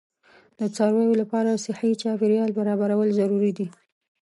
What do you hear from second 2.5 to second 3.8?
برابرول ضروري دي.